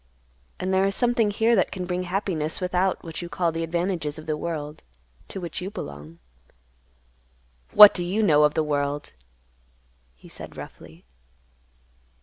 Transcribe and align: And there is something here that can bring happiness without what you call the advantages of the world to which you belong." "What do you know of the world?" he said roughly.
And 0.59 0.73
there 0.73 0.85
is 0.85 0.95
something 0.95 1.29
here 1.29 1.55
that 1.55 1.69
can 1.69 1.85
bring 1.85 2.01
happiness 2.09 2.59
without 2.59 3.03
what 3.03 3.21
you 3.21 3.29
call 3.29 3.51
the 3.51 3.63
advantages 3.63 4.17
of 4.17 4.25
the 4.25 4.35
world 4.35 4.81
to 5.27 5.39
which 5.39 5.61
you 5.61 5.69
belong." 5.69 6.17
"What 7.73 7.93
do 7.93 8.03
you 8.03 8.23
know 8.23 8.41
of 8.43 8.55
the 8.55 8.63
world?" 8.63 9.13
he 10.15 10.27
said 10.27 10.57
roughly. 10.57 11.05